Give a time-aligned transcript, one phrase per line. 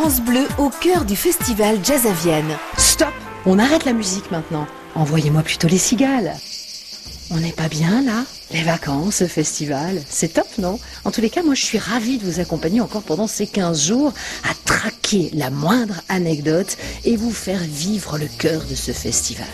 [0.00, 2.56] France Bleu au cœur du festival Jazz à Vienne.
[2.78, 3.12] Stop
[3.44, 4.66] On arrête la musique maintenant.
[4.94, 6.34] Envoyez-moi plutôt les cigales.
[7.30, 8.24] On n'est pas bien là?
[8.50, 10.80] Les vacances, le festival, c'est top, non?
[11.04, 13.88] En tous les cas, moi je suis ravie de vous accompagner encore pendant ces 15
[13.88, 14.14] jours
[14.48, 19.46] à traquer la moindre anecdote et vous faire vivre le cœur de ce festival.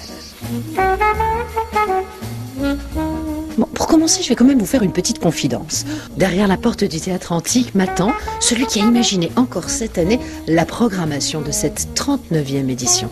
[3.74, 5.84] Pour commencer, je vais quand même vous faire une petite confidence.
[6.16, 10.64] Derrière la porte du théâtre antique m'attend celui qui a imaginé encore cette année la
[10.64, 13.10] programmation de cette 39e édition.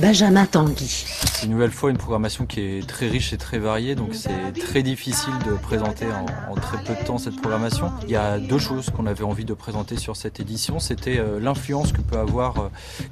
[0.00, 1.06] Benjamin Tanguy.
[1.34, 4.52] C'est une nouvelle fois une programmation qui est très riche et très variée, donc c'est
[4.56, 6.06] très difficile de présenter
[6.48, 7.90] en, très peu de temps cette programmation.
[8.04, 10.78] Il y a deux choses qu'on avait envie de présenter sur cette édition.
[10.78, 11.92] C'était euh, l'influence euh,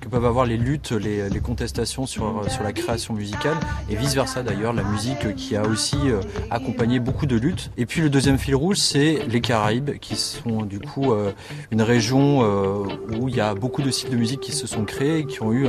[0.01, 3.57] que peuvent avoir les luttes, les, contestations sur, euh, sur la création musicale,
[3.91, 5.97] et vice-versa d'ailleurs, la musique qui a aussi
[6.51, 7.71] accompagné beaucoup de luttes.
[7.77, 11.13] Et puis le deuxième fil rouge, c'est les Caraïbes, qui sont du coup
[11.71, 12.41] une région
[13.19, 15.53] où il y a beaucoup de styles de musique qui se sont créés, qui ont
[15.53, 15.67] eu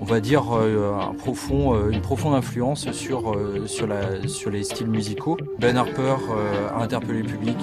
[0.00, 4.50] on va dire, euh, un profond, euh, une profonde influence sur, euh, sur, la, sur
[4.50, 5.36] les styles musicaux.
[5.58, 6.16] Ben Harper
[6.74, 7.56] a interpellé le public,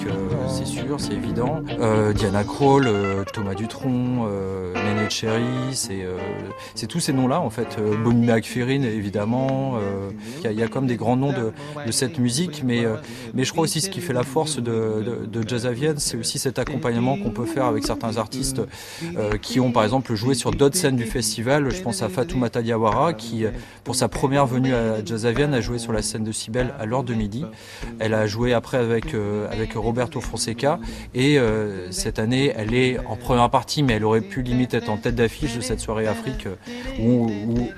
[0.48, 1.62] c'est sûr, c'est évident.
[2.14, 2.88] Diana Krall,
[3.32, 4.26] Thomas Dutronc,
[4.74, 7.78] Nene Cherry, c'est tous ces noms-là, en fait.
[8.04, 9.78] Bonnie McFerrin, évidemment.
[10.44, 11.52] Il y, a comme des grands noms de,
[11.86, 12.84] de cette musique, mais,
[13.34, 16.16] mais je crois aussi ce qui fait la force de, de, Jazz à Vienne, c'est
[16.16, 18.60] aussi cet accompagnement qu'on peut faire avec certains artistes
[19.40, 21.70] qui ont, par exemple, joué sur d'autres scènes du festival.
[21.70, 23.44] Je pense à Fatoumata Diawara qui,
[23.84, 27.04] pour sa première venue à Jazzavienne, a joué sur la scène de Cybelle à l'heure
[27.04, 27.44] de midi.
[28.00, 30.80] Elle a joué après avec, euh, avec Roberto Fonseca
[31.14, 34.90] et euh, cette année, elle est en première partie, mais elle aurait pu limite être
[34.90, 37.30] en tête d'affiche de cette soirée Afrique euh, où,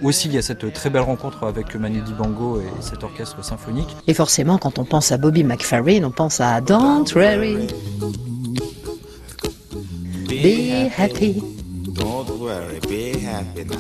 [0.03, 3.95] aussi il y a cette très belle rencontre avec Manu Dibango et cet orchestre symphonique.
[4.07, 7.67] Et forcément, quand on pense à Bobby McFerrin, on pense à Don't Worry.
[10.29, 11.58] Be happy.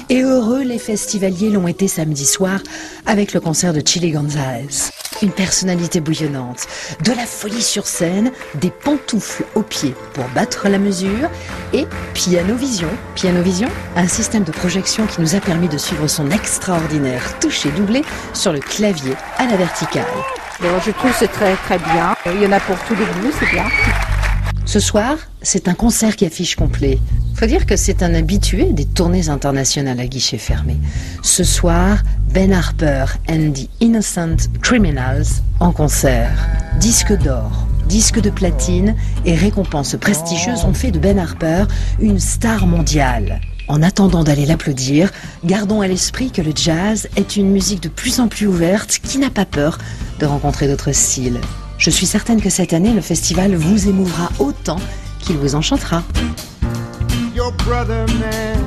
[0.08, 2.60] Et heureux, les festivaliers l'ont été samedi soir
[3.06, 4.90] avec le concert de Chili Gonzalez.
[5.22, 6.66] Une personnalité bouillonnante,
[7.04, 11.28] de la folie sur scène, des pantoufles aux pieds pour battre la mesure
[11.72, 12.88] et Piano Vision.
[13.14, 17.70] Piano Vision, un système de projection qui nous a permis de suivre son extraordinaire toucher
[17.72, 20.04] doublé sur le clavier à la verticale.
[20.60, 22.14] je trouve c'est très très bien.
[22.26, 23.64] Il y en a pour tous les goûts, c'est bien.
[24.68, 26.98] Ce soir, c'est un concert qui affiche complet.
[27.36, 30.76] Faut dire que c'est un habitué des tournées internationales à guichet fermé.
[31.22, 32.02] Ce soir,
[32.34, 36.46] Ben Harper and the Innocent Criminals en concert.
[36.80, 41.64] Disque d'or, disque de platine et récompenses prestigieuses ont fait de Ben Harper
[41.98, 43.40] une star mondiale.
[43.68, 45.10] En attendant d'aller l'applaudir,
[45.46, 49.16] gardons à l'esprit que le jazz est une musique de plus en plus ouverte qui
[49.16, 49.78] n'a pas peur
[50.20, 51.40] de rencontrer d'autres styles.
[51.78, 54.80] Je suis certaine que cette année, le festival vous émouvra autant
[55.20, 56.02] qu'il vous enchantera.
[57.34, 58.64] Your brother, man,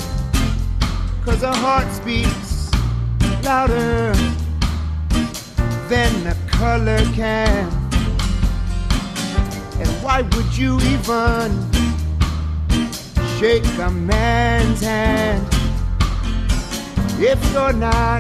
[1.26, 2.70] cause a heart speaks
[3.44, 4.14] louder
[5.90, 7.70] than the color can.
[9.80, 11.52] And why would you even
[13.40, 15.46] shake a man's hand
[17.20, 18.12] if you're not?